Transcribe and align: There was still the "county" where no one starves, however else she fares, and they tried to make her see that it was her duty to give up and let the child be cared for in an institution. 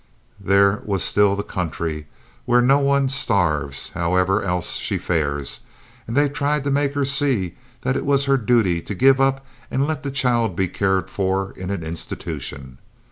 There 0.39 0.81
was 0.83 1.03
still 1.03 1.35
the 1.35 1.43
"county" 1.43 2.07
where 2.45 2.59
no 2.63 2.79
one 2.79 3.07
starves, 3.07 3.89
however 3.89 4.41
else 4.41 4.77
she 4.77 4.97
fares, 4.97 5.59
and 6.07 6.17
they 6.17 6.27
tried 6.27 6.63
to 6.63 6.71
make 6.71 6.95
her 6.95 7.05
see 7.05 7.53
that 7.81 7.95
it 7.95 8.03
was 8.03 8.25
her 8.25 8.37
duty 8.37 8.81
to 8.81 8.95
give 8.95 9.21
up 9.21 9.45
and 9.69 9.85
let 9.85 10.01
the 10.01 10.09
child 10.09 10.55
be 10.55 10.69
cared 10.69 11.11
for 11.11 11.51
in 11.51 11.69
an 11.69 11.83
institution. 11.83 12.79